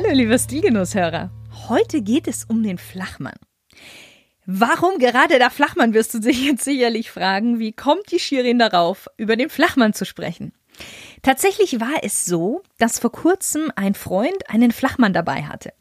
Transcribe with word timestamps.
Hallo, 0.00 0.12
liebe 0.12 0.38
Stilgenusshörer. 0.38 1.28
Heute 1.68 2.02
geht 2.02 2.28
es 2.28 2.44
um 2.44 2.62
den 2.62 2.78
Flachmann. 2.78 3.34
Warum 4.46 5.00
gerade 5.00 5.40
der 5.40 5.50
Flachmann, 5.50 5.92
wirst 5.92 6.14
du 6.14 6.20
dich 6.20 6.40
jetzt 6.44 6.62
sicherlich 6.62 7.10
fragen. 7.10 7.58
Wie 7.58 7.72
kommt 7.72 8.12
die 8.12 8.20
Shirin 8.20 8.60
darauf, 8.60 9.08
über 9.16 9.34
den 9.34 9.50
Flachmann 9.50 9.94
zu 9.94 10.06
sprechen? 10.06 10.52
Tatsächlich 11.22 11.80
war 11.80 12.04
es 12.04 12.24
so, 12.24 12.62
dass 12.78 13.00
vor 13.00 13.10
kurzem 13.10 13.72
ein 13.74 13.94
Freund 13.94 14.48
einen 14.48 14.70
Flachmann 14.70 15.12
dabei 15.12 15.42
hatte. 15.42 15.72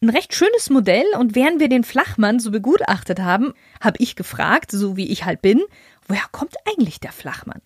Ein 0.00 0.08
recht 0.08 0.34
schönes 0.34 0.70
Modell 0.70 1.04
und 1.18 1.34
während 1.34 1.60
wir 1.60 1.68
den 1.68 1.84
Flachmann 1.84 2.40
so 2.40 2.50
begutachtet 2.50 3.20
haben, 3.20 3.52
habe 3.78 3.98
ich 3.98 4.16
gefragt, 4.16 4.70
so 4.70 4.96
wie 4.96 5.10
ich 5.10 5.26
halt 5.26 5.42
bin, 5.42 5.60
woher 6.08 6.24
kommt 6.32 6.54
eigentlich 6.64 6.98
der 6.98 7.12
Flachmann? 7.12 7.60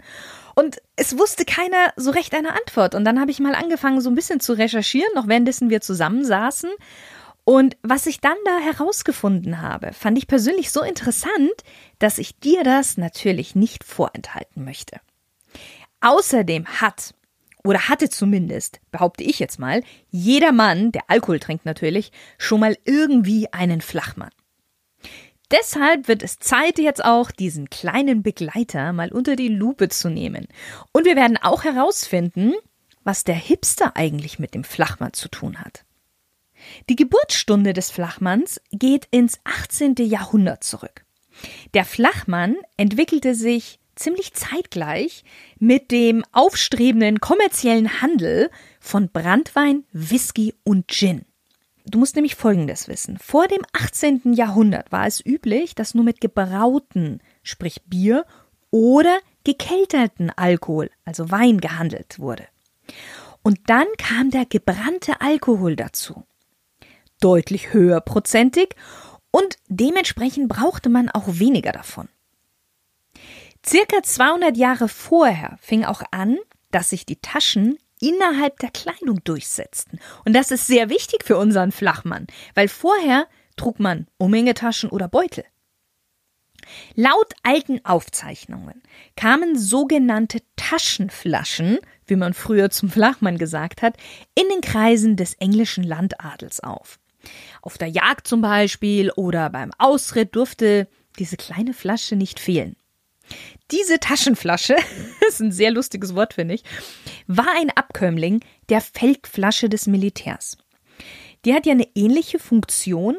Und 0.55 0.81
es 0.97 1.19
wusste 1.19 1.45
keiner 1.45 1.93
so 1.97 2.11
recht 2.11 2.35
eine 2.35 2.53
Antwort. 2.53 2.95
Und 2.95 3.05
dann 3.05 3.21
habe 3.21 3.31
ich 3.31 3.41
mal 3.41 3.55
angefangen, 3.55 4.01
so 4.01 4.11
ein 4.11 4.15
bisschen 4.15 4.41
zu 4.41 4.53
recherchieren, 4.53 5.13
noch 5.15 5.29
währenddessen 5.29 5.71
wir 5.71 5.81
zusammensaßen. 5.81 6.71
Und 7.45 7.77
was 7.83 8.07
ich 8.07 8.21
dann 8.21 8.37
da 8.45 8.59
herausgefunden 8.59 9.61
habe, 9.61 9.93
fand 9.93 10.17
ich 10.17 10.27
persönlich 10.27 10.71
so 10.71 10.83
interessant, 10.83 11.53
dass 11.99 12.19
ich 12.19 12.39
dir 12.39 12.65
das 12.65 12.97
natürlich 12.97 13.55
nicht 13.55 13.85
vorenthalten 13.85 14.65
möchte. 14.65 15.01
Außerdem 16.01 16.67
hat, 16.67 17.15
oder 17.63 17.89
hatte 17.89 18.09
zumindest, 18.09 18.81
behaupte 18.91 19.25
ich 19.25 19.39
jetzt 19.39 19.59
mal, 19.59 19.83
jeder 20.11 20.53
Mann, 20.53 20.93
der 20.93 21.03
Alkohol 21.09 21.39
trinkt 21.39 21.67
natürlich, 21.67 22.13
schon 22.39 22.61
mal 22.61 22.79
irgendwie 22.85 23.53
einen 23.53 23.83
Flachmann. 23.83 24.31
Deshalb 25.57 26.09
wird 26.09 26.25
es 26.25 26.41
Zeit, 26.41 26.79
jetzt 26.81 27.05
auch 27.05 27.31
diesen 27.31 27.71
kleinen 27.71 28.25
Begleiter 28.25 28.93
mal 28.93 29.13
unter 29.13 29.37
die 29.37 29.49
Lupe 29.49 29.89
zu 29.89 30.11
nehmen. 30.11 30.49
Und 30.91 31.05
wir 31.05 31.15
werden 31.15 31.37
auch 31.37 31.63
herausfinden, 31.63 32.55
was 33.05 33.23
der 33.23 33.37
Hipster 33.37 33.95
eigentlich 33.95 34.41
mit 34.41 34.55
dem 34.55 34.65
Flachmann 34.65 35.13
zu 35.13 35.29
tun 35.29 35.61
hat. 35.61 35.85
Die 36.89 36.97
Geburtsstunde 36.97 37.73
des 37.73 37.93
Flachmanns 37.93 38.61
geht 38.73 39.07
ins 39.13 39.39
18. 39.45 39.95
Jahrhundert 40.01 40.65
zurück. 40.65 41.05
Der 41.73 41.85
Flachmann 41.85 42.57
entwickelte 42.77 43.37
sich 43.37 43.79
ziemlich 43.95 44.33
zeitgleich 44.35 45.23
mit 45.61 45.93
dem 45.93 46.25
aufstrebenden 46.33 47.21
kommerziellen 47.21 48.03
Handel 48.03 48.51
von 48.81 49.09
Brandwein, 49.09 49.85
Whisky 49.93 50.55
und 50.65 50.89
Gin. 50.89 51.25
Du 51.87 51.99
musst 51.99 52.15
nämlich 52.15 52.35
Folgendes 52.35 52.89
wissen. 52.89 53.19
Vor 53.19 53.47
dem 53.47 53.63
18. 53.73 54.33
Jahrhundert 54.33 54.91
war 54.91 55.07
es 55.07 55.25
üblich, 55.25 55.75
dass 55.75 55.95
nur 55.95 56.05
mit 56.05 56.21
gebrauten, 56.21 57.21
sprich 57.43 57.83
Bier 57.85 58.25
oder 58.71 59.19
gekelterten 59.45 60.31
Alkohol, 60.31 60.91
also 61.05 61.31
Wein, 61.31 61.61
gehandelt 61.61 62.19
wurde. 62.19 62.47
Und 63.43 63.61
dann 63.67 63.87
kam 63.99 64.31
der 64.31 64.47
gebrannte 64.47 65.21
Alkohol 65.21 65.77
dazu. 65.77 66.25
Deutlich 67.21 67.75
höherprozentig 67.75 68.75
und 69.31 69.59
dementsprechend 69.69 70.49
brauchte 70.49 70.89
man 70.89 71.11
auch 71.11 71.27
weniger 71.27 71.73
davon. 71.73 72.09
Circa 73.65 74.03
200 74.03 74.57
Jahre 74.57 74.89
vorher 74.89 75.59
fing 75.61 75.85
auch 75.85 76.03
an, 76.11 76.39
dass 76.71 76.91
sich 76.91 77.07
die 77.07 77.21
Taschen 77.21 77.79
innerhalb 78.01 78.59
der 78.59 78.71
Kleidung 78.71 79.23
durchsetzten. 79.25 79.99
Und 80.25 80.35
das 80.35 80.51
ist 80.51 80.67
sehr 80.67 80.89
wichtig 80.89 81.25
für 81.25 81.37
unseren 81.37 81.73
Flachmann, 81.73 82.27
weil 82.55 82.69
vorher 82.69 83.27
trug 83.57 83.81
man 83.81 84.07
Umhängetaschen 84.19 84.91
oder 84.91 85.09
Beutel. 85.09 85.45
Laut 86.95 87.35
alten 87.43 87.85
Aufzeichnungen 87.85 88.83
kamen 89.17 89.59
sogenannte 89.59 90.41
Taschenflaschen, 90.57 91.79
wie 92.07 92.17
man 92.17 92.35
früher 92.35 92.71
zum 92.71 92.91
Flachmann 92.91 93.39
gesagt 93.39 93.83
hat, 93.83 93.97
in 94.35 94.49
den 94.49 94.61
Kreisen 94.61 95.17
des 95.17 95.35
englischen 95.35 95.85
Landadels 95.85 96.61
auf. 96.61 96.99
Auf 97.63 97.79
der 97.79 97.89
Jagd 97.89 98.27
zum 98.27 98.41
Beispiel 98.41 99.11
oder 99.13 99.51
beim 99.51 99.73
Ausritt 99.79 100.37
durfte 100.37 100.89
diese 101.19 101.37
kleine 101.37 101.75
Flasche 101.75 102.17
nicht 102.17 102.41
fehlen. 102.41 102.77
Diese 103.71 103.99
Taschenflasche, 103.99 104.77
ist 105.29 105.41
ein 105.41 105.53
sehr 105.53 105.71
lustiges 105.71 106.15
Wort, 106.15 106.35
finde 106.35 106.55
ich, 106.55 106.65
war 107.27 107.49
ein 107.59 107.71
Abkömmling 107.71 108.41
der 108.69 108.81
Feldflasche 108.81 109.69
des 109.69 109.87
Militärs. 109.87 110.59
Die 111.45 111.55
hat 111.55 111.67
ja 111.67 111.73
eine 111.73 111.89
ähnliche 111.95 112.39
Funktion, 112.39 113.17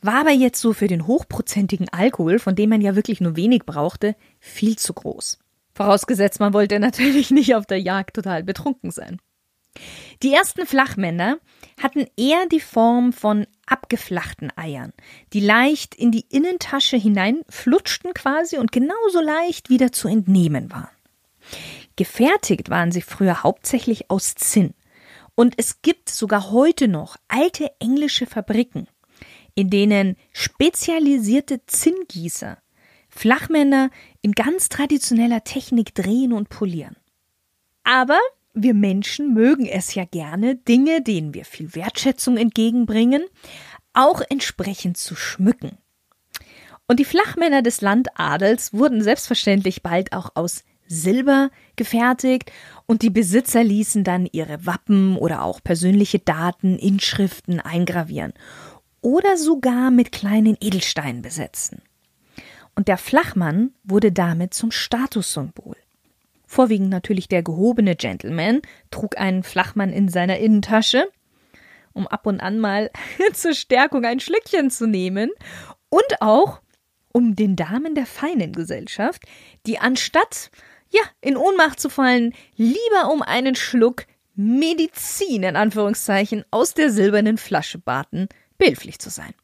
war 0.00 0.20
aber 0.20 0.32
jetzt 0.32 0.60
so 0.60 0.72
für 0.72 0.86
den 0.86 1.06
hochprozentigen 1.06 1.88
Alkohol, 1.88 2.38
von 2.38 2.54
dem 2.54 2.70
man 2.70 2.80
ja 2.80 2.96
wirklich 2.96 3.20
nur 3.20 3.36
wenig 3.36 3.64
brauchte, 3.66 4.16
viel 4.40 4.76
zu 4.76 4.94
groß. 4.94 5.38
Vorausgesetzt, 5.74 6.40
man 6.40 6.54
wollte 6.54 6.80
natürlich 6.80 7.30
nicht 7.32 7.54
auf 7.54 7.66
der 7.66 7.80
Jagd 7.80 8.16
total 8.16 8.42
betrunken 8.42 8.90
sein. 8.90 9.18
Die 10.22 10.32
ersten 10.32 10.66
Flachmänner 10.66 11.38
hatten 11.80 12.06
eher 12.16 12.46
die 12.50 12.60
Form 12.60 13.12
von 13.12 13.46
abgeflachten 13.70 14.50
Eiern, 14.56 14.92
die 15.32 15.40
leicht 15.40 15.94
in 15.94 16.10
die 16.10 16.26
Innentasche 16.28 16.96
hinein 16.96 17.42
flutschten 17.48 18.14
quasi 18.14 18.58
und 18.58 18.72
genauso 18.72 19.20
leicht 19.20 19.70
wieder 19.70 19.92
zu 19.92 20.08
entnehmen 20.08 20.70
waren. 20.70 20.88
Gefertigt 21.96 22.70
waren 22.70 22.92
sie 22.92 23.02
früher 23.02 23.42
hauptsächlich 23.42 24.10
aus 24.10 24.34
Zinn. 24.34 24.74
Und 25.34 25.54
es 25.56 25.82
gibt 25.82 26.08
sogar 26.08 26.50
heute 26.50 26.88
noch 26.88 27.16
alte 27.28 27.70
englische 27.80 28.26
Fabriken, 28.26 28.88
in 29.54 29.70
denen 29.70 30.16
spezialisierte 30.32 31.64
Zinngießer 31.66 32.58
Flachmänner 33.08 33.90
in 34.20 34.32
ganz 34.32 34.68
traditioneller 34.68 35.42
Technik 35.42 35.94
drehen 35.94 36.32
und 36.32 36.48
polieren. 36.48 36.96
Aber 37.82 38.18
wir 38.54 38.74
Menschen 38.74 39.34
mögen 39.34 39.66
es 39.66 39.94
ja 39.94 40.04
gerne, 40.04 40.56
Dinge, 40.56 41.02
denen 41.02 41.34
wir 41.34 41.44
viel 41.44 41.74
Wertschätzung 41.74 42.36
entgegenbringen, 42.36 43.24
auch 43.92 44.22
entsprechend 44.28 44.96
zu 44.96 45.14
schmücken. 45.16 45.78
Und 46.86 46.98
die 47.00 47.04
Flachmänner 47.04 47.62
des 47.62 47.80
Landadels 47.80 48.72
wurden 48.72 49.02
selbstverständlich 49.02 49.82
bald 49.82 50.12
auch 50.12 50.30
aus 50.34 50.64
Silber 50.86 51.50
gefertigt 51.76 52.50
und 52.86 53.02
die 53.02 53.10
Besitzer 53.10 53.62
ließen 53.62 54.04
dann 54.04 54.26
ihre 54.32 54.64
Wappen 54.64 55.16
oder 55.16 55.42
auch 55.42 55.62
persönliche 55.62 56.18
Daten, 56.18 56.78
Inschriften 56.78 57.60
eingravieren 57.60 58.32
oder 59.02 59.36
sogar 59.36 59.90
mit 59.90 60.12
kleinen 60.12 60.56
Edelsteinen 60.60 61.22
besetzen. 61.22 61.82
Und 62.74 62.88
der 62.88 62.96
Flachmann 62.96 63.74
wurde 63.84 64.12
damit 64.12 64.54
zum 64.54 64.70
Statussymbol. 64.70 65.76
Vorwiegend 66.48 66.88
natürlich 66.88 67.28
der 67.28 67.42
gehobene 67.42 67.94
Gentleman 67.94 68.62
trug 68.90 69.18
einen 69.18 69.42
Flachmann 69.42 69.92
in 69.92 70.08
seiner 70.08 70.38
Innentasche, 70.38 71.08
um 71.92 72.08
ab 72.08 72.26
und 72.26 72.40
an 72.40 72.58
mal 72.58 72.90
zur 73.34 73.52
Stärkung 73.52 74.06
ein 74.06 74.18
Schlückchen 74.18 74.70
zu 74.70 74.86
nehmen 74.86 75.30
und 75.90 76.22
auch 76.22 76.62
um 77.12 77.36
den 77.36 77.54
Damen 77.54 77.94
der 77.94 78.06
feinen 78.06 78.52
Gesellschaft, 78.52 79.22
die 79.66 79.78
anstatt 79.78 80.50
ja, 80.90 81.02
in 81.20 81.36
Ohnmacht 81.36 81.78
zu 81.78 81.90
fallen, 81.90 82.34
lieber 82.56 83.12
um 83.12 83.20
einen 83.20 83.54
Schluck 83.54 84.06
Medizin 84.34 85.42
in 85.42 85.54
Anführungszeichen 85.54 86.46
aus 86.50 86.72
der 86.72 86.90
silbernen 86.90 87.36
Flasche 87.36 87.78
baten, 87.78 88.28
behilflich 88.56 88.98
zu 89.00 89.10
sein. 89.10 89.34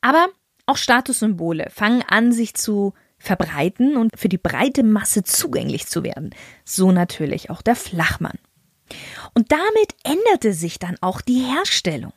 Aber 0.00 0.28
auch 0.64 0.78
Statussymbole 0.78 1.68
fangen 1.70 2.02
an, 2.08 2.32
sich 2.32 2.54
zu 2.54 2.94
verbreiten 3.24 3.96
und 3.96 4.16
für 4.16 4.28
die 4.28 4.38
breite 4.38 4.82
Masse 4.82 5.22
zugänglich 5.24 5.86
zu 5.86 6.04
werden. 6.04 6.30
So 6.64 6.92
natürlich 6.92 7.50
auch 7.50 7.62
der 7.62 7.76
Flachmann. 7.76 8.38
Und 9.34 9.50
damit 9.50 9.94
änderte 10.04 10.52
sich 10.52 10.78
dann 10.78 10.96
auch 11.00 11.20
die 11.20 11.40
Herstellung. 11.40 12.12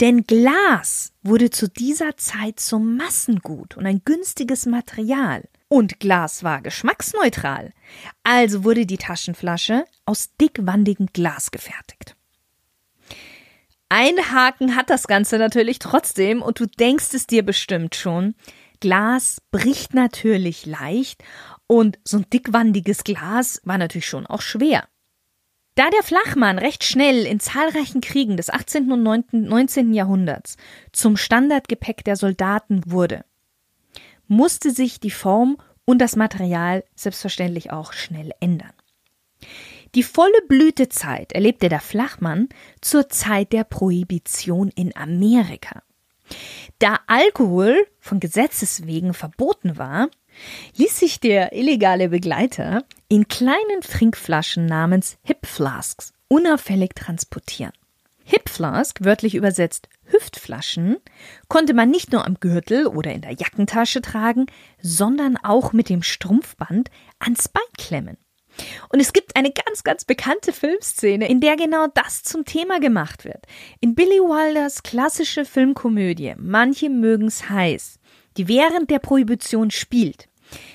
Denn 0.00 0.24
Glas 0.24 1.12
wurde 1.22 1.50
zu 1.50 1.68
dieser 1.68 2.16
Zeit 2.16 2.60
zum 2.60 2.96
Massengut 2.96 3.76
und 3.76 3.84
ein 3.84 4.02
günstiges 4.04 4.66
Material. 4.66 5.48
Und 5.68 6.00
Glas 6.00 6.44
war 6.44 6.62
geschmacksneutral. 6.62 7.72
Also 8.22 8.64
wurde 8.64 8.86
die 8.86 8.96
Taschenflasche 8.96 9.84
aus 10.06 10.34
dickwandigem 10.40 11.08
Glas 11.12 11.50
gefertigt. 11.50 12.16
Ein 13.90 14.16
Haken 14.30 14.76
hat 14.76 14.90
das 14.90 15.06
Ganze 15.06 15.38
natürlich 15.38 15.78
trotzdem 15.78 16.42
und 16.42 16.60
du 16.60 16.66
denkst 16.66 17.14
es 17.14 17.26
dir 17.26 17.42
bestimmt 17.42 17.94
schon. 17.94 18.34
Glas 18.80 19.40
bricht 19.50 19.94
natürlich 19.94 20.66
leicht 20.66 21.22
und 21.66 21.98
so 22.04 22.18
ein 22.18 22.26
dickwandiges 22.32 23.04
Glas 23.04 23.60
war 23.64 23.78
natürlich 23.78 24.06
schon 24.06 24.26
auch 24.26 24.40
schwer. 24.40 24.88
Da 25.74 25.90
der 25.90 26.02
Flachmann 26.02 26.58
recht 26.58 26.82
schnell 26.82 27.24
in 27.24 27.38
zahlreichen 27.38 28.00
Kriegen 28.00 28.36
des 28.36 28.50
18. 28.50 28.90
und 28.90 29.32
19. 29.32 29.94
Jahrhunderts 29.94 30.56
zum 30.92 31.16
Standardgepäck 31.16 32.02
der 32.02 32.16
Soldaten 32.16 32.82
wurde, 32.84 33.24
musste 34.26 34.72
sich 34.72 34.98
die 34.98 35.12
Form 35.12 35.56
und 35.84 36.00
das 36.00 36.16
Material 36.16 36.84
selbstverständlich 36.96 37.70
auch 37.70 37.92
schnell 37.92 38.32
ändern. 38.40 38.72
Die 39.94 40.02
volle 40.02 40.42
Blütezeit 40.48 41.32
erlebte 41.32 41.68
der 41.68 41.80
Flachmann 41.80 42.48
zur 42.80 43.08
Zeit 43.08 43.52
der 43.52 43.64
Prohibition 43.64 44.70
in 44.74 44.94
Amerika. 44.96 45.82
Da 46.78 47.00
Alkohol 47.06 47.86
von 48.00 48.20
Gesetzes 48.20 48.86
wegen 48.86 49.14
verboten 49.14 49.78
war, 49.78 50.08
ließ 50.76 50.98
sich 50.98 51.20
der 51.20 51.52
illegale 51.52 52.08
Begleiter 52.08 52.84
in 53.08 53.28
kleinen 53.28 53.80
Trinkflaschen 53.82 54.66
namens 54.66 55.18
Hip 55.22 55.46
Flasks 55.46 56.12
unauffällig 56.28 56.94
transportieren. 56.94 57.72
Hip 58.24 58.50
Flask, 58.50 59.02
wörtlich 59.02 59.34
übersetzt 59.34 59.88
Hüftflaschen, 60.04 60.98
konnte 61.48 61.72
man 61.72 61.90
nicht 61.90 62.12
nur 62.12 62.26
am 62.26 62.38
Gürtel 62.38 62.86
oder 62.86 63.12
in 63.12 63.22
der 63.22 63.32
Jackentasche 63.32 64.02
tragen, 64.02 64.46
sondern 64.82 65.38
auch 65.38 65.72
mit 65.72 65.88
dem 65.88 66.02
Strumpfband 66.02 66.90
ans 67.18 67.48
Bein 67.48 67.62
klemmen. 67.78 68.18
Und 68.90 69.00
es 69.00 69.12
gibt 69.12 69.36
eine 69.36 69.50
ganz, 69.50 69.84
ganz 69.84 70.04
bekannte 70.04 70.52
Filmszene, 70.52 71.28
in 71.28 71.40
der 71.40 71.56
genau 71.56 71.86
das 71.94 72.22
zum 72.22 72.44
Thema 72.44 72.80
gemacht 72.80 73.24
wird. 73.24 73.46
In 73.80 73.94
Billy 73.94 74.18
Wilders 74.18 74.82
klassische 74.82 75.44
Filmkomödie 75.44 76.34
Manche 76.38 76.90
mögen's 76.90 77.48
heiß, 77.48 77.98
die 78.36 78.48
während 78.48 78.90
der 78.90 78.98
Prohibition 78.98 79.70
spielt, 79.70 80.28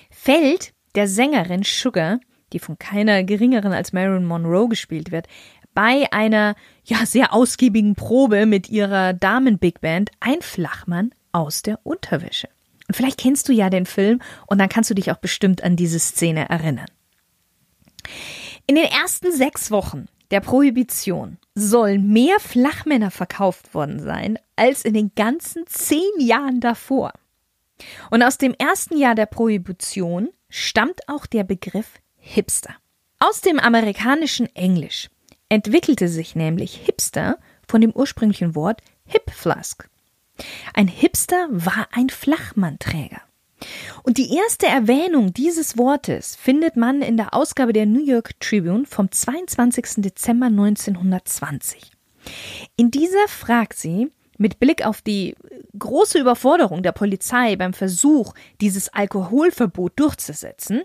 fällt 0.10 0.74
der 0.96 1.08
Sängerin 1.08 1.64
Sugar, 1.64 2.20
die 2.54 2.60
von 2.60 2.78
keiner 2.78 3.24
geringeren 3.24 3.74
als 3.74 3.94
Marilyn 3.94 4.26
Monroe 4.26 4.70
gespielt 4.70 5.12
wird, 5.12 5.28
bei 5.74 6.06
einer 6.12 6.56
ja 6.84 7.06
sehr 7.06 7.34
ausgiebigen 7.34 7.96
Probe 7.96 8.46
mit 8.46 8.70
ihrer 8.70 9.14
Damen 9.14 9.58
Big 9.58 9.82
Band 9.82 10.12
ein 10.20 10.42
Flachmann 10.42 11.14
aus 11.32 11.64
der 11.64 11.80
Unterwäsche. 11.84 12.50
Und 12.88 12.96
vielleicht 12.96 13.20
kennst 13.20 13.50
du 13.50 13.54
ja 13.54 13.70
den 13.70 13.86
Film 13.86 14.22
und 14.46 14.60
dann 14.60 14.70
kannst 14.70 14.90
du 14.90 14.94
dich 14.94 15.12
auch 15.12 15.18
bestimmt 15.18 15.64
an 15.64 15.76
diese 15.76 16.00
Szene 16.00 16.50
erinnern. 16.50 16.88
In 18.66 18.76
den 18.76 18.86
ersten 18.86 19.32
sechs 19.32 19.72
Wochen 19.72 20.08
der 20.32 20.40
Prohibition 20.40 21.38
sollen 21.54 22.12
mehr 22.12 22.40
Flachmänner 22.40 23.12
verkauft 23.12 23.74
worden 23.74 24.00
sein 24.00 24.40
als 24.56 24.84
in 24.84 24.94
den 24.94 25.12
ganzen 25.16 25.68
zehn 25.68 26.12
Jahren 26.20 26.60
davor. 26.60 27.14
Und 28.10 28.24
aus 28.24 28.38
dem 28.38 28.54
ersten 28.54 28.98
Jahr 28.98 29.16
der 29.16 29.26
Prohibition 29.26 30.30
stammt 30.50 31.08
auch 31.08 31.26
der 31.26 31.44
Begriff 31.44 32.00
Hipster. 32.18 32.76
Aus 33.20 33.42
dem 33.42 33.60
amerikanischen 33.60 34.54
Englisch 34.56 35.10
entwickelte 35.50 36.08
sich 36.08 36.36
nämlich 36.36 36.76
Hipster 36.76 37.38
von 37.68 37.82
dem 37.82 37.92
ursprünglichen 37.92 38.56
Wort 38.56 38.82
Hip 39.06 39.30
Flask. 39.32 39.90
Ein 40.74 40.88
Hipster 40.88 41.48
war 41.52 41.88
ein 41.92 42.10
Flachmannträger. 42.10 43.22
Und 44.04 44.18
die 44.18 44.36
erste 44.36 44.68
Erwähnung 44.68 45.34
dieses 45.34 45.78
Wortes 45.78 46.36
findet 46.36 46.76
man 46.76 47.02
in 47.02 47.18
der 47.18 47.34
Ausgabe 47.34 47.74
der 47.74 47.86
New 47.86 48.04
York 48.04 48.40
Tribune 48.40 48.86
vom 48.86 49.12
22. 49.12 50.04
Dezember 50.04 50.48
1920. 50.48 51.92
In 52.76 52.92
dieser 52.92 53.28
fragt 53.28 53.78
sie, 53.78 54.12
mit 54.38 54.60
Blick 54.60 54.86
auf 54.86 55.02
die 55.02 55.36
große 55.78 56.20
Überforderung 56.20 56.84
der 56.84 56.92
Polizei 56.92 57.56
beim 57.56 57.74
Versuch, 57.74 58.34
dieses 58.62 58.90
Alkoholverbot 58.90 59.94
durchzusetzen, 59.96 60.84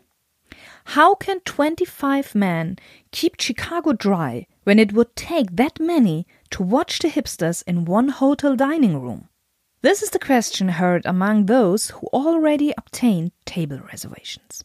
How 0.97 1.19
can 1.19 1.41
25 1.45 2.35
men 2.35 2.77
keep 3.13 3.41
Chicago 3.41 3.93
dry 3.93 4.47
when 4.65 4.79
it 4.79 4.95
would 4.95 5.15
take 5.15 5.55
that 5.57 5.79
many 5.79 6.27
to 6.51 6.63
watch 6.63 6.99
the 7.01 7.09
hipsters 7.09 7.63
in 7.63 7.87
one 7.87 8.21
hotel 8.21 8.57
dining 8.57 8.97
room? 8.97 9.29
This 9.81 10.03
is 10.03 10.11
the 10.11 10.19
question 10.19 10.71
heard 10.71 11.07
among 11.07 11.47
those 11.47 11.91
who 11.91 12.09
already 12.13 12.73
obtained 12.77 13.31
table 13.45 13.79
reservations. 13.93 14.65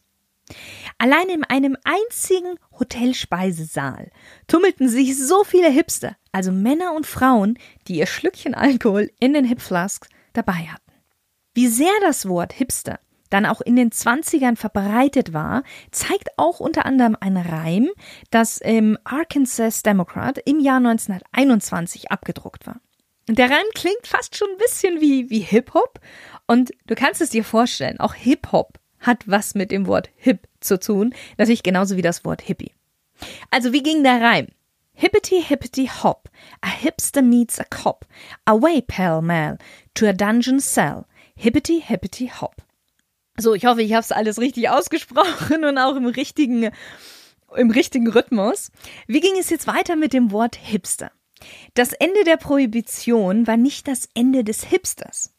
Allein 0.98 1.30
in 1.30 1.44
einem 1.44 1.78
einzigen 1.84 2.58
Hotelspeisesaal 2.80 4.10
tummelten 4.48 4.90
sich 4.90 5.16
so 5.16 5.44
viele 5.44 5.70
Hipster, 5.70 6.16
also 6.32 6.52
Männer 6.52 6.96
und 6.96 7.06
Frauen, 7.06 7.60
die 7.88 7.98
ihr 7.98 8.08
Schlückchen 8.08 8.56
Alkohol 8.56 9.12
in 9.20 9.34
den 9.34 9.46
Hipflasks 9.46 10.10
dabei 10.34 10.68
hatten. 10.72 10.92
Wie 11.54 11.68
sehr 11.68 11.94
das 12.02 12.28
Wort 12.28 12.52
Hipster 12.52 13.00
dann 13.30 13.46
auch 13.46 13.62
in 13.62 13.76
den 13.76 13.92
20ern 13.92 14.56
verbreitet 14.56 15.32
war, 15.32 15.62
zeigt 15.92 16.30
auch 16.38 16.60
unter 16.60 16.88
anderem 16.88 17.16
ein 17.20 17.38
Reim, 17.38 17.90
das 18.32 18.58
im 18.58 18.98
Arkansas 19.04 19.84
Democrat 19.84 20.40
im 20.40 20.60
Jahr 20.60 20.78
1921 20.78 22.12
abgedruckt 22.12 22.66
war. 22.66 22.80
Der 23.28 23.50
Reim 23.50 23.66
klingt 23.74 24.06
fast 24.06 24.36
schon 24.36 24.50
ein 24.50 24.58
bisschen 24.58 25.00
wie, 25.00 25.30
wie 25.30 25.40
Hip-Hop. 25.40 26.00
Und 26.46 26.72
du 26.88 26.96
kannst 26.96 27.22
es 27.22 27.30
dir 27.30 27.44
vorstellen, 27.44 28.00
auch 28.00 28.14
Hip-Hop 28.14 28.80
hat 29.00 29.24
was 29.28 29.56
mit 29.56 29.72
dem 29.72 29.88
Wort 29.88 30.10
Hip 30.16 30.48
zu 30.60 30.80
tun. 30.80 31.14
Natürlich 31.38 31.64
genauso 31.64 31.96
wie 31.98 32.02
das 32.02 32.26
Wort 32.26 32.42
Hippie. 32.42 32.74
Also 33.52 33.74
wie 33.74 33.84
ging 33.84 34.04
der 34.04 34.22
Reim? 34.22 34.48
Hippity 34.96 35.42
hippity 35.42 35.88
hop, 35.88 36.30
a 36.62 36.68
hipster 36.68 37.24
meets 37.24 37.60
a 37.60 37.64
cop, 37.64 38.06
away 38.46 38.80
pell 38.80 39.22
mell 39.22 39.58
to 39.96 40.06
a 40.06 40.14
dungeon 40.14 40.60
cell, 40.60 41.08
hippity 41.36 41.80
hippity 41.80 42.28
hop. 42.28 42.62
So, 43.38 43.56
ich 43.56 43.66
hoffe, 43.66 43.82
ich 43.82 43.94
habe 43.94 44.04
es 44.04 44.12
alles 44.12 44.38
richtig 44.38 44.70
ausgesprochen 44.70 45.66
und 45.66 45.80
auch 45.80 45.96
im 45.96 46.06
richtigen, 46.06 46.70
im 47.56 47.72
richtigen 47.72 48.08
Rhythmus. 48.08 48.72
Wie 49.08 49.20
ging 49.20 49.36
es 49.40 49.50
jetzt 49.50 49.66
weiter 49.66 49.96
mit 49.96 50.14
dem 50.14 50.32
Wort 50.32 50.56
Hipster? 50.56 51.12
Das 51.74 51.94
Ende 51.94 52.24
der 52.24 52.38
Prohibition 52.38 53.48
war 53.48 53.58
nicht 53.58 53.88
das 53.88 54.10
Ende 54.14 54.44
des 54.44 54.64
Hipsters. 54.64 55.34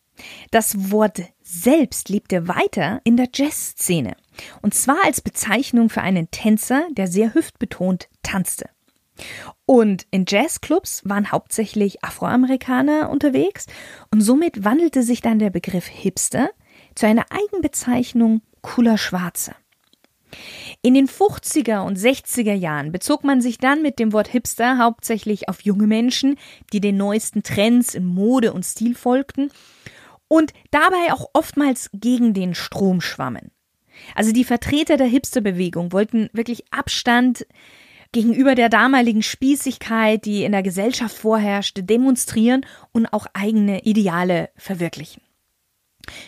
Das 0.50 0.90
Wort 0.90 1.22
selbst 1.42 2.08
lebte 2.08 2.48
weiter 2.48 3.00
in 3.04 3.16
der 3.16 3.28
Jazzszene. 3.32 4.16
Und 4.62 4.74
zwar 4.74 5.04
als 5.04 5.20
Bezeichnung 5.20 5.90
für 5.90 6.02
einen 6.02 6.30
Tänzer, 6.30 6.86
der 6.92 7.06
sehr 7.06 7.34
hüftbetont 7.34 8.08
tanzte. 8.22 8.68
Und 9.66 10.06
in 10.10 10.24
Jazzclubs 10.26 11.02
waren 11.04 11.30
hauptsächlich 11.30 12.02
Afroamerikaner 12.02 13.10
unterwegs 13.10 13.66
und 14.10 14.20
somit 14.20 14.64
wandelte 14.64 15.02
sich 15.02 15.20
dann 15.20 15.38
der 15.38 15.50
Begriff 15.50 15.86
Hipster 15.86 16.50
zu 16.94 17.06
einer 17.06 17.26
Eigenbezeichnung 17.30 18.42
cooler 18.60 18.98
Schwarze. 18.98 19.54
In 20.82 20.94
den 20.94 21.08
50er 21.08 21.80
und 21.80 21.98
60er 21.98 22.54
Jahren 22.54 22.92
bezog 22.92 23.24
man 23.24 23.40
sich 23.40 23.58
dann 23.58 23.82
mit 23.82 23.98
dem 23.98 24.12
Wort 24.12 24.28
Hipster 24.28 24.78
hauptsächlich 24.78 25.48
auf 25.48 25.62
junge 25.62 25.86
Menschen, 25.86 26.36
die 26.72 26.80
den 26.80 26.96
neuesten 26.96 27.42
Trends 27.42 27.94
in 27.94 28.04
Mode 28.04 28.52
und 28.52 28.64
Stil 28.64 28.94
folgten 28.94 29.50
und 30.28 30.52
dabei 30.70 31.12
auch 31.12 31.30
oftmals 31.32 31.90
gegen 31.92 32.34
den 32.34 32.54
Strom 32.54 33.00
schwammen. 33.00 33.50
Also 34.14 34.32
die 34.32 34.44
Vertreter 34.44 34.96
der 34.96 35.06
Hipsterbewegung 35.06 35.92
wollten 35.92 36.28
wirklich 36.32 36.64
Abstand 36.72 37.46
gegenüber 38.12 38.54
der 38.54 38.68
damaligen 38.68 39.22
Spießigkeit, 39.22 40.24
die 40.24 40.44
in 40.44 40.52
der 40.52 40.62
Gesellschaft 40.62 41.16
vorherrschte, 41.16 41.82
demonstrieren 41.82 42.64
und 42.92 43.06
auch 43.06 43.26
eigene 43.34 43.82
Ideale 43.82 44.50
verwirklichen. 44.56 45.23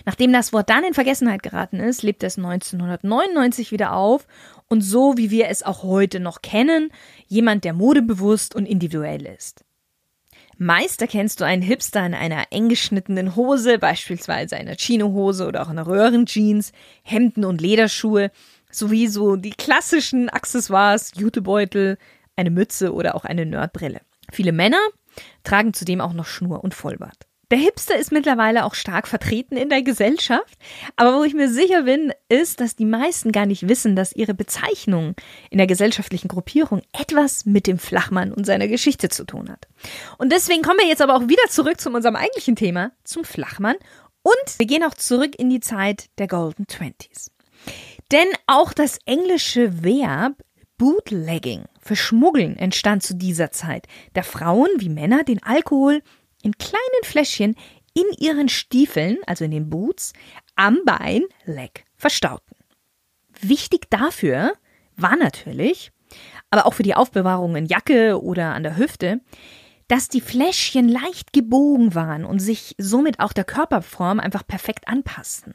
Nachdem 0.05 0.33
das 0.33 0.53
Wort 0.53 0.71
dann 0.71 0.85
in 0.85 0.95
Vergessenheit 0.95 1.43
geraten 1.43 1.81
ist, 1.81 2.03
lebt 2.03 2.23
es 2.23 2.39
1999 2.39 3.73
wieder 3.73 3.93
auf 3.93 4.27
und 4.69 4.81
so 4.81 5.17
wie 5.17 5.31
wir 5.31 5.49
es 5.49 5.63
auch 5.63 5.83
heute 5.83 6.21
noch 6.21 6.43
kennen, 6.43 6.91
jemand, 7.27 7.65
der 7.65 7.73
modebewusst 7.73 8.55
und 8.55 8.67
individuell 8.67 9.27
ist. 9.27 9.65
Meist 10.59 11.03
erkennst 11.03 11.41
du 11.41 11.45
einen 11.45 11.61
Hipster 11.61 12.05
in 12.07 12.15
einer 12.15 12.45
eng 12.51 12.71
geschnittenen 12.71 13.37
Hose, 13.37 13.79
beispielsweise 13.79 14.57
einer 14.57 14.75
Chinohose 14.77 15.47
oder 15.47 15.63
auch 15.63 15.69
einer 15.69 15.87
Röhrenjeans, 15.87 16.73
Hemden 17.03 17.45
und 17.45 17.61
Lederschuhe, 17.61 18.31
sowie 18.71 19.07
so 19.09 19.37
die 19.37 19.51
klassischen 19.51 20.31
Accessoires, 20.31 21.13
Jutebeutel, 21.15 21.99
eine 22.37 22.51
Mütze 22.51 22.95
oder 22.95 23.15
auch 23.15 23.25
eine 23.25 23.45
Nerdbrille. 23.45 24.01
Viele 24.33 24.53
Männer 24.53 24.81
tragen 25.45 25.75
zudem 25.75 26.01
auch 26.01 26.15
noch 26.15 26.27
Schnur 26.27 26.65
und 26.65 26.75
Vollbart. 26.75 27.27
Der 27.53 27.59
Hipster 27.59 27.97
ist 27.97 28.11
mittlerweile 28.11 28.65
auch 28.65 28.75
stark 28.75 29.07
vertreten 29.07 29.57
in 29.57 29.69
der 29.69 29.83
Gesellschaft, 29.83 30.59
aber 30.97 31.17
wo 31.17 31.23
ich 31.23 31.33
mir 31.33 31.49
sicher 31.49 31.85
bin, 31.85 32.13
ist, 32.29 32.61
dass 32.61 32.75
die 32.75 32.85
meisten 32.85 33.31
gar 33.31 33.47
nicht 33.47 33.69
wissen, 33.69 33.95
dass 33.95 34.17
ihre 34.17 34.35
Bezeichnung 34.35 35.15
in 35.51 35.59
der 35.59 35.69
gesellschaftlichen 35.69 36.27
Gruppierung 36.27 36.83
etwas 36.93 37.47
mit 37.47 37.69
dem 37.69 37.79
Flachmann 37.79 38.33
und 38.33 38.47
seiner 38.47 38.67
Geschichte 38.67 39.11
zu 39.11 39.25
tun 39.25 39.49
hat. 39.49 39.69
Und 40.19 40.33
deswegen 40.33 40.63
kommen 40.63 40.81
wir 40.81 40.89
jetzt 40.89 41.03
aber 41.03 41.15
auch 41.15 41.29
wieder 41.29 41.49
zurück 41.49 41.81
zu 41.81 41.89
unserem 41.91 42.17
eigentlichen 42.17 42.57
Thema, 42.57 42.91
zum 43.05 43.25
Flachmann, 43.25 43.77
und 44.23 44.59
wir 44.59 44.67
gehen 44.67 44.83
auch 44.83 44.95
zurück 44.95 45.39
in 45.39 45.49
die 45.49 45.61
Zeit 45.61 46.07
der 46.19 46.27
Golden 46.27 46.67
Twenties. 46.67 47.31
Denn 48.11 48.27
auch 48.49 48.73
das 48.73 48.99
englische 49.07 49.85
Verb 49.85 50.43
Bootlegging 50.79 51.67
für 51.81 51.95
Schmuggeln 51.95 52.57
entstand 52.57 53.05
zu 53.05 53.15
dieser 53.15 53.53
Zeit, 53.53 53.87
da 54.15 54.23
Frauen 54.23 54.69
wie 54.79 54.89
Männer 54.89 55.23
den 55.23 55.43
Alkohol 55.45 56.03
in 56.47 56.57
kleinen 56.59 57.03
Fläschchen 57.03 57.57
in 57.93 58.05
ihren 58.19 58.49
Stiefeln, 58.49 59.19
also 59.27 59.45
in 59.45 59.51
den 59.51 59.69
Boots, 59.69 60.13
am 60.55 60.79
Bein, 60.85 61.23
Leg, 61.45 61.85
verstauten. 61.97 62.57
Wichtig 63.41 63.91
dafür 63.91 64.53
war 64.97 65.17
natürlich, 65.17 65.91
aber 66.51 66.67
auch 66.67 66.75
für 66.75 66.85
die 66.85 66.95
Aufbewahrung 66.95 67.57
in 67.57 67.67
Jacke 67.67 68.23
oder 68.23 68.55
an 68.55 68.63
der 68.63 68.77
Hüfte, 68.77 69.21
dass 69.89 70.09
die 70.09 70.21
Fläschchen 70.21 70.89
leicht 70.89 71.33
gebogen 71.33 71.95
waren 71.95 72.25
und 72.25 72.39
sich 72.39 72.75
somit 72.79 73.19
auch 73.19 73.33
der 73.33 73.45
Körperform 73.45 74.21
einfach 74.21 74.47
perfekt 74.47 74.89
anpassten. 74.89 75.55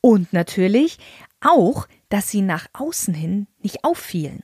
Und 0.00 0.32
natürlich 0.32 0.98
auch, 1.40 1.88
dass 2.08 2.30
sie 2.30 2.42
nach 2.42 2.66
außen 2.72 3.12
hin 3.14 3.48
nicht 3.60 3.84
auffielen. 3.84 4.42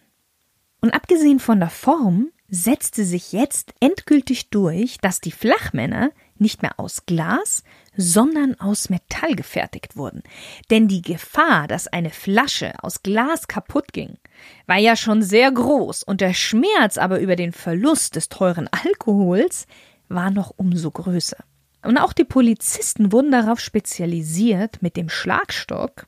Und 0.80 0.92
abgesehen 0.92 1.38
von 1.38 1.60
der 1.60 1.70
Form 1.70 2.30
setzte 2.54 3.06
sich 3.06 3.32
jetzt 3.32 3.72
endgültig 3.80 4.50
durch, 4.50 4.98
dass 4.98 5.22
die 5.22 5.32
Flachmänner 5.32 6.10
nicht 6.36 6.60
mehr 6.60 6.78
aus 6.78 7.06
Glas, 7.06 7.64
sondern 7.96 8.60
aus 8.60 8.90
Metall 8.90 9.34
gefertigt 9.34 9.96
wurden. 9.96 10.22
Denn 10.70 10.86
die 10.86 11.00
Gefahr, 11.00 11.66
dass 11.66 11.88
eine 11.88 12.10
Flasche 12.10 12.74
aus 12.82 13.02
Glas 13.02 13.48
kaputt 13.48 13.94
ging, 13.94 14.18
war 14.66 14.76
ja 14.76 14.96
schon 14.96 15.22
sehr 15.22 15.50
groß 15.50 16.02
und 16.02 16.20
der 16.20 16.34
Schmerz 16.34 16.98
aber 16.98 17.20
über 17.20 17.36
den 17.36 17.52
Verlust 17.52 18.16
des 18.16 18.28
teuren 18.28 18.68
Alkohols 18.68 19.66
war 20.08 20.30
noch 20.30 20.52
umso 20.54 20.90
größer. 20.90 21.42
Und 21.82 21.96
auch 21.96 22.12
die 22.12 22.24
Polizisten 22.24 23.12
wurden 23.12 23.32
darauf 23.32 23.60
spezialisiert, 23.60 24.82
mit 24.82 24.98
dem 24.98 25.08
Schlagstock, 25.08 26.06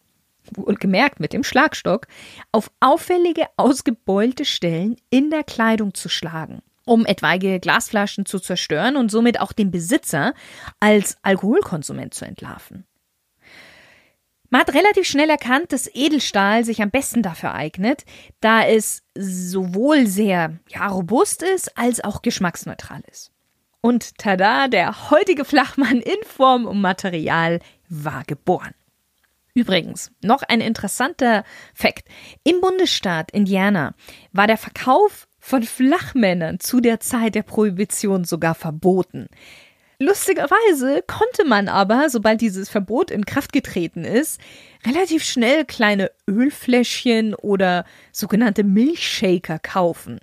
wohlgemerkt 0.55 1.21
mit 1.21 1.33
dem 1.33 1.45
Schlagstock, 1.45 2.07
auf 2.53 2.71
auffällige, 2.81 3.47
ausgebeulte 3.57 4.45
Stellen 4.45 4.97
in 5.11 5.31
der 5.31 5.45
Kleidung 5.45 5.95
zu 5.95 6.09
schlagen 6.09 6.63
um 6.87 7.07
etwaige 7.07 7.61
Glasflaschen 7.61 8.27
zu 8.27 8.39
zerstören 8.39 8.97
und 8.97 9.11
somit 9.11 9.41
auch 9.41 9.53
den 9.53 9.71
Besitzer 9.71 10.35
als 10.81 11.17
Alkoholkonsument 11.23 12.15
zu 12.15 12.25
entlarven. 12.25 12.85
Man 14.51 14.61
hat 14.61 14.75
relativ 14.75 15.07
schnell 15.07 15.31
erkannt, 15.31 15.73
dass 15.73 15.91
Edelstahl 15.93 16.65
sich 16.65 16.81
am 16.81 16.91
besten 16.91 17.23
dafür 17.23 17.55
eignet, 17.55 18.05
da 18.41 18.65
es 18.65 19.03
sowohl 19.17 20.07
sehr 20.07 20.59
ja, 20.69 20.87
robust 20.87 21.43
ist 21.43 21.77
als 21.77 22.05
auch 22.05 22.23
geschmacksneutral 22.23 23.03
ist. 23.11 23.33
Und 23.81 24.17
tada, 24.17 24.69
der 24.69 25.11
heutige 25.11 25.45
Flachmann 25.45 26.01
in 26.01 26.23
Form 26.25 26.67
und 26.67 26.81
Material 26.81 27.59
war 27.89 28.23
geboren. 28.25 28.75
Übrigens, 29.55 30.11
noch 30.21 30.43
ein 30.43 30.61
interessanter 30.61 31.45
Fakt. 31.75 32.09
Im 32.43 32.61
Bundesstaat 32.61 33.31
Indiana 33.31 33.95
war 34.33 34.49
der 34.49 34.59
Verkauf 34.59 35.29
von 35.39 35.63
Flachmännern 35.63 36.59
zu 36.59 36.81
der 36.81 36.99
Zeit 36.99 37.37
der 37.37 37.43
Prohibition 37.43 38.25
sogar 38.25 38.57
verboten. 38.57 39.29
Lustigerweise 40.01 41.03
konnte 41.07 41.45
man 41.45 41.69
aber, 41.69 42.11
sobald 42.11 42.41
dieses 42.41 42.69
Verbot 42.69 43.13
in 43.13 43.25
Kraft 43.25 43.53
getreten 43.53 44.05
ist, 44.05 44.41
relativ 44.85 45.23
schnell 45.23 45.65
kleine 45.65 46.11
Ölfläschchen 46.29 47.35
oder 47.35 47.85
sogenannte 48.11 48.65
Milchshaker 48.65 49.61
kaufen. 49.61 50.19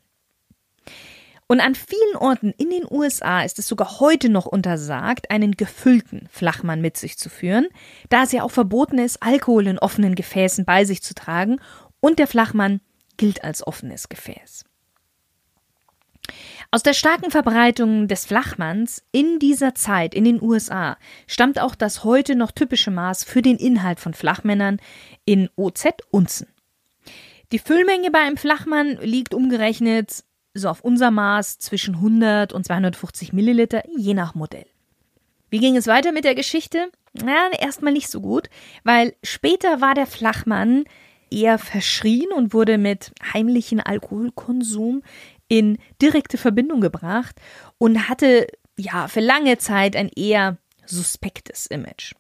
Und 1.52 1.60
an 1.60 1.76
vielen 1.76 2.16
Orten 2.16 2.54
in 2.58 2.70
den 2.70 2.86
USA 2.90 3.42
ist 3.42 3.60
es 3.60 3.68
sogar 3.68 4.00
heute 4.00 4.30
noch 4.30 4.46
untersagt, 4.46 5.30
einen 5.32 5.58
gefüllten 5.58 6.30
Flachmann 6.32 6.80
mit 6.80 6.96
sich 6.96 7.18
zu 7.18 7.28
führen, 7.30 7.68
da 8.08 8.24
es 8.24 8.32
ja 8.32 8.44
auch 8.44 8.52
verboten 8.52 8.98
ist, 8.98 9.22
Alkohol 9.22 9.68
in 9.68 9.78
offenen 9.78 10.16
Gefäßen 10.16 10.64
bei 10.64 10.86
sich 10.86 11.04
zu 11.04 11.14
tragen 11.14 11.60
und 12.00 12.20
der 12.20 12.28
Flachmann 12.28 12.80
gilt 13.18 13.44
als 13.44 13.68
offenes 13.68 14.08
Gefäß. 14.08 14.64
Aus 16.72 16.84
der 16.84 16.94
starken 16.94 17.32
Verbreitung 17.32 18.08
des 18.08 18.26
Flachmanns 18.26 19.04
in 19.12 19.38
dieser 19.38 19.76
Zeit 19.76 20.16
in 20.16 20.24
den 20.24 20.42
USA 20.42 20.96
stammt 21.28 21.60
auch 21.60 21.76
das 21.76 22.06
heute 22.06 22.38
noch 22.38 22.52
typische 22.52 22.92
Maß 22.92 23.26
für 23.26 23.42
den 23.42 23.58
Inhalt 23.58 24.00
von 24.00 24.14
Flachmännern 24.14 24.80
in 25.26 25.50
OZ-Unzen. 25.58 26.48
Die 27.52 27.60
Füllmenge 27.60 28.10
bei 28.10 28.20
einem 28.20 28.38
Flachmann 28.38 28.98
liegt 29.02 29.34
umgerechnet 29.34 30.24
so 30.54 30.70
auf 30.70 30.82
unser 30.82 31.12
Maß 31.12 31.60
zwischen 31.60 31.96
100 31.96 32.54
und 32.54 32.66
250 32.66 33.34
Milliliter, 33.34 33.84
je 33.98 34.14
nach 34.14 34.36
Modell. 34.36 34.66
Wie 35.50 35.60
ging 35.60 35.76
es 35.76 35.88
weiter 35.88 36.12
mit 36.12 36.24
der 36.24 36.36
Geschichte? 36.36 36.90
Na, 37.14 37.52
erstmal 37.60 37.94
nicht 37.94 38.10
so 38.10 38.22
gut, 38.22 38.50
weil 38.84 39.14
später 39.24 39.82
war 39.82 39.94
der 39.94 40.08
Flachmann 40.08 40.86
eher 41.30 41.58
verschrien 41.58 42.32
und 42.36 42.54
wurde 42.54 42.78
mit 42.78 43.12
heimlichen 43.34 43.80
Alkoholkonsum 43.80 45.02
in 45.48 45.78
direkte 46.02 46.38
Verbindung 46.38 46.82
gebracht 46.82 47.36
und 47.78 48.08
hatte 48.08 48.48
ja 48.78 49.08
für 49.08 49.20
lange 49.20 49.58
Zeit 49.58 49.96
ein 49.96 50.10
eher 50.10 50.58
suspektes 50.86 51.68
Image. 51.68 52.14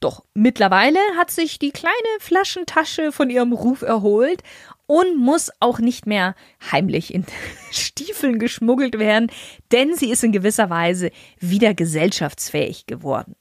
Doch 0.00 0.24
mittlerweile 0.34 0.98
hat 1.16 1.30
sich 1.30 1.58
die 1.58 1.70
kleine 1.70 1.94
Flaschentasche 2.20 3.10
von 3.10 3.30
ihrem 3.30 3.52
Ruf 3.52 3.82
erholt 3.82 4.42
und 4.86 5.16
muss 5.18 5.50
auch 5.60 5.78
nicht 5.78 6.06
mehr 6.06 6.34
heimlich 6.70 7.12
in 7.12 7.24
Stiefeln 7.70 8.38
geschmuggelt 8.38 8.98
werden, 8.98 9.30
denn 9.72 9.94
sie 9.94 10.10
ist 10.10 10.24
in 10.24 10.32
gewisser 10.32 10.70
Weise 10.70 11.10
wieder 11.38 11.74
gesellschaftsfähig 11.74 12.86
geworden. 12.86 13.36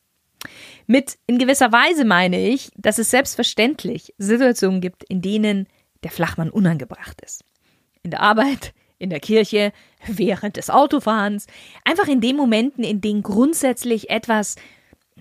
Mit 0.88 1.18
in 1.28 1.38
gewisser 1.38 1.72
Weise 1.72 2.04
meine 2.04 2.48
ich, 2.48 2.70
dass 2.76 2.98
es 2.98 3.10
selbstverständlich 3.10 4.14
Situationen 4.18 4.82
gibt, 4.82 5.04
in 5.06 5.22
denen 5.22 5.68
der 6.04 6.12
Flachmann 6.12 6.50
unangebracht 6.50 7.22
ist 7.22 7.46
in 8.04 8.12
der 8.12 8.22
Arbeit, 8.22 8.74
in 9.00 9.10
der 9.10 9.20
Kirche, 9.20 9.72
während 10.06 10.58
des 10.58 10.70
Autofahrens, 10.70 11.48
einfach 11.84 12.08
in 12.08 12.22
den 12.22 12.36
Momenten, 12.36 12.84
in 12.84 13.02
denen 13.02 13.24
grundsätzlich 13.24 14.10
etwas 14.10 14.56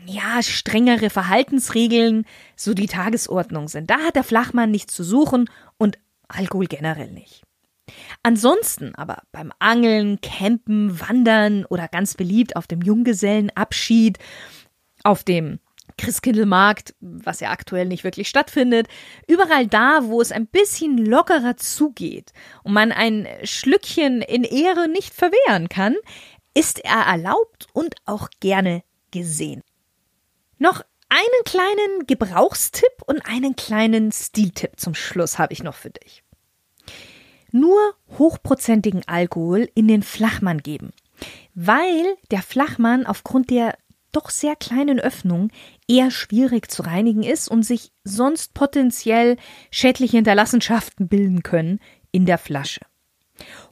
ja, 0.06 0.42
strengere 0.42 1.10
Verhaltensregeln 1.10 2.24
so 2.56 2.74
die 2.74 2.86
Tagesordnung 2.86 3.68
sind. 3.68 3.90
Da 3.90 3.98
hat 4.00 4.16
der 4.16 4.24
Flachmann 4.24 4.70
nichts 4.70 4.94
zu 4.94 5.04
suchen 5.04 5.48
und 5.78 5.98
Alkohol 6.32 6.66
generell 6.66 7.10
nicht. 7.10 7.42
Ansonsten 8.22 8.94
aber 8.94 9.22
beim 9.32 9.52
Angeln, 9.58 10.20
Campen, 10.20 11.00
Wandern 11.00 11.64
oder 11.66 11.88
ganz 11.88 12.14
beliebt 12.14 12.56
auf 12.56 12.66
dem 12.66 12.80
Junggesellenabschied, 12.80 14.18
auf 15.04 15.24
dem 15.24 15.58
Christkindlmarkt, 15.98 16.94
was 17.00 17.40
ja 17.40 17.50
aktuell 17.50 17.86
nicht 17.86 18.04
wirklich 18.04 18.28
stattfindet, 18.28 18.88
überall 19.26 19.66
da, 19.66 20.04
wo 20.04 20.20
es 20.20 20.32
ein 20.32 20.46
bisschen 20.46 20.96
lockerer 20.96 21.56
zugeht 21.56 22.32
und 22.62 22.72
man 22.72 22.92
ein 22.92 23.26
Schlückchen 23.44 24.22
in 24.22 24.44
Ehre 24.44 24.88
nicht 24.88 25.12
verwehren 25.12 25.68
kann, 25.68 25.96
ist 26.54 26.84
er 26.84 27.02
erlaubt 27.06 27.66
und 27.72 27.94
auch 28.04 28.28
gerne 28.40 28.82
gesehen. 29.10 29.62
Noch 30.58 30.82
einen 31.08 31.44
kleinen 31.44 32.06
Gebrauchstipp 32.06 33.02
und 33.06 33.26
einen 33.26 33.56
kleinen 33.56 34.12
Stiltipp 34.12 34.78
zum 34.78 34.94
Schluss 34.94 35.38
habe 35.38 35.52
ich 35.52 35.62
noch 35.62 35.74
für 35.74 35.90
dich. 35.90 36.21
Nur 37.52 37.78
hochprozentigen 38.18 39.02
Alkohol 39.06 39.68
in 39.74 39.86
den 39.86 40.02
Flachmann 40.02 40.62
geben, 40.62 40.90
weil 41.54 42.16
der 42.30 42.42
Flachmann 42.42 43.06
aufgrund 43.06 43.50
der 43.50 43.76
doch 44.10 44.30
sehr 44.30 44.56
kleinen 44.56 45.00
Öffnung 45.00 45.50
eher 45.88 46.10
schwierig 46.10 46.70
zu 46.70 46.82
reinigen 46.82 47.22
ist 47.22 47.48
und 47.48 47.62
sich 47.62 47.92
sonst 48.04 48.54
potenziell 48.54 49.36
schädliche 49.70 50.16
Hinterlassenschaften 50.18 51.08
bilden 51.08 51.42
können 51.42 51.80
in 52.10 52.26
der 52.26 52.38
Flasche. 52.38 52.80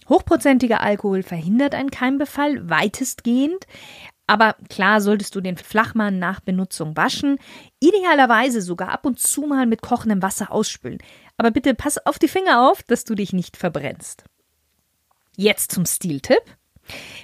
Hochprozentiger 0.09 0.81
Alkohol 0.81 1.23
verhindert 1.23 1.75
einen 1.75 1.91
Keimbefall 1.91 2.69
weitestgehend, 2.69 3.67
aber 4.27 4.55
klar 4.69 5.01
solltest 5.01 5.35
du 5.35 5.41
den 5.41 5.57
Flachmann 5.57 6.19
nach 6.19 6.41
Benutzung 6.41 6.97
waschen, 6.97 7.39
idealerweise 7.81 8.63
sogar 8.63 8.91
ab 8.91 9.05
und 9.05 9.19
zu 9.19 9.43
mal 9.43 9.67
mit 9.67 9.83
kochendem 9.83 10.23
Wasser 10.23 10.53
ausspülen. 10.53 10.99
Aber 11.41 11.53
bitte 11.53 11.75
pass 11.75 11.97
auf 12.05 12.19
die 12.19 12.29
Finger 12.29 12.69
auf, 12.69 12.83
dass 12.83 13.05
du 13.05 13.15
dich 13.15 13.33
nicht 13.33 13.57
verbrennst. 13.57 14.25
Jetzt 15.39 15.73
zum 15.73 15.87
Stiltipp. 15.87 16.43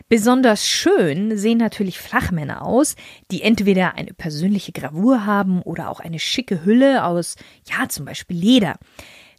Besonders 0.09 0.67
schön 0.67 1.37
sehen 1.37 1.59
natürlich 1.59 1.99
Flachmänner 1.99 2.63
aus, 2.63 2.97
die 3.31 3.43
entweder 3.43 3.95
eine 3.97 4.15
persönliche 4.15 4.73
Gravur 4.73 5.27
haben 5.27 5.61
oder 5.61 5.91
auch 5.91 6.01
eine 6.01 6.19
schicke 6.19 6.65
Hülle 6.65 7.05
aus, 7.05 7.37
ja, 7.69 7.91
zum 7.91 8.07
Beispiel 8.07 8.39
Leder. 8.39 8.79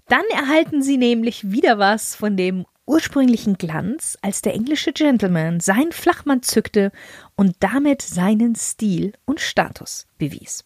Dann 0.09 0.25
erhalten 0.31 0.83
sie 0.83 0.97
nämlich 0.97 1.49
wieder 1.49 1.79
was 1.79 2.13
von 2.13 2.37
dem 2.37 2.67
ursprünglichen 2.85 3.57
Glanz, 3.57 4.15
als 4.21 4.43
der 4.43 4.53
englische 4.53 4.93
Gentleman 4.93 5.59
seinen 5.59 5.91
Flachmann 5.91 6.43
zückte 6.43 6.91
und 7.35 7.55
damit 7.61 8.03
seinen 8.03 8.53
Stil 8.53 9.13
und 9.25 9.39
Status 9.39 10.05
bewies. 10.19 10.63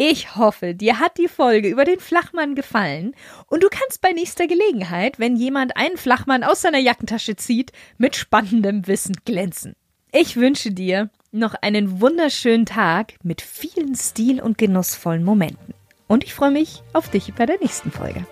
Ich 0.00 0.36
hoffe, 0.36 0.76
dir 0.76 1.00
hat 1.00 1.18
die 1.18 1.26
Folge 1.26 1.68
über 1.68 1.84
den 1.84 1.98
Flachmann 1.98 2.54
gefallen 2.54 3.16
und 3.48 3.64
du 3.64 3.68
kannst 3.68 4.00
bei 4.00 4.12
nächster 4.12 4.46
Gelegenheit, 4.46 5.18
wenn 5.18 5.34
jemand 5.34 5.76
einen 5.76 5.96
Flachmann 5.96 6.44
aus 6.44 6.62
seiner 6.62 6.78
Jackentasche 6.78 7.34
zieht, 7.34 7.72
mit 7.96 8.14
spannendem 8.14 8.86
Wissen 8.86 9.16
glänzen. 9.24 9.74
Ich 10.12 10.36
wünsche 10.36 10.70
dir 10.70 11.10
noch 11.32 11.54
einen 11.54 12.00
wunderschönen 12.00 12.64
Tag 12.64 13.14
mit 13.24 13.42
vielen 13.42 13.96
stil- 13.96 14.40
und 14.40 14.56
genussvollen 14.56 15.24
Momenten. 15.24 15.74
Und 16.06 16.22
ich 16.22 16.32
freue 16.32 16.52
mich 16.52 16.84
auf 16.92 17.10
dich 17.10 17.34
bei 17.34 17.44
der 17.44 17.58
nächsten 17.58 17.90
Folge. 17.90 18.24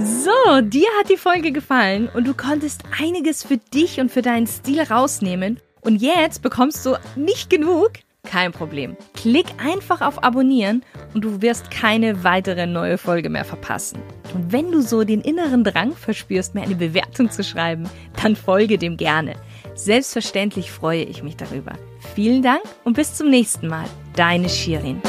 So, 0.00 0.62
dir 0.62 0.88
hat 0.98 1.10
die 1.10 1.16
Folge 1.16 1.52
gefallen 1.52 2.08
und 2.12 2.26
du 2.26 2.34
konntest 2.34 2.82
einiges 3.00 3.44
für 3.44 3.58
dich 3.58 4.00
und 4.00 4.10
für 4.10 4.22
deinen 4.22 4.48
Stil 4.48 4.82
rausnehmen 4.82 5.60
und 5.80 6.00
jetzt 6.02 6.42
bekommst 6.42 6.84
du 6.84 6.96
nicht 7.16 7.50
genug, 7.50 7.92
Kein 8.28 8.52
Problem. 8.52 8.96
Klick 9.14 9.46
einfach 9.56 10.02
auf 10.02 10.22
Abonnieren 10.22 10.84
und 11.14 11.24
du 11.24 11.40
wirst 11.40 11.70
keine 11.70 12.24
weitere 12.24 12.66
neue 12.66 12.98
Folge 12.98 13.30
mehr 13.30 13.44
verpassen. 13.44 14.02
Und 14.34 14.52
wenn 14.52 14.70
du 14.70 14.82
so 14.82 15.02
den 15.04 15.22
inneren 15.22 15.64
Drang 15.64 15.94
verspürst, 15.94 16.54
mir 16.54 16.62
eine 16.62 16.74
Bewertung 16.74 17.30
zu 17.30 17.42
schreiben, 17.42 17.88
dann 18.22 18.36
folge 18.36 18.76
dem 18.76 18.98
gerne. 18.98 19.34
Selbstverständlich 19.74 20.70
freue 20.70 21.04
ich 21.04 21.22
mich 21.22 21.36
darüber. 21.36 21.72
Vielen 22.14 22.42
Dank 22.42 22.62
und 22.84 22.94
bis 22.94 23.14
zum 23.14 23.30
nächsten 23.30 23.68
Mal. 23.68 23.86
Deine 24.14 24.48
Shirin. 24.48 25.00